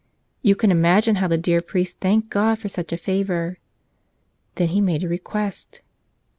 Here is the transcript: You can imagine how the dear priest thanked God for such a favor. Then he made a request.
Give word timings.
You 0.41 0.55
can 0.55 0.71
imagine 0.71 1.17
how 1.17 1.27
the 1.27 1.37
dear 1.37 1.61
priest 1.61 1.99
thanked 1.99 2.31
God 2.31 2.57
for 2.57 2.67
such 2.69 2.91
a 2.91 2.97
favor. 2.97 3.59
Then 4.55 4.69
he 4.69 4.81
made 4.81 5.03
a 5.03 5.07
request. 5.07 5.81